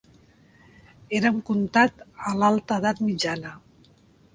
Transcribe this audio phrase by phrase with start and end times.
[1.21, 2.03] Era un comtat
[2.33, 3.59] a l'alta edat mitjana.